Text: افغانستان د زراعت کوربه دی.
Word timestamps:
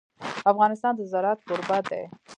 افغانستان 0.51 0.93
د 0.95 1.01
زراعت 1.11 1.39
کوربه 1.47 1.77
دی. 1.89 2.03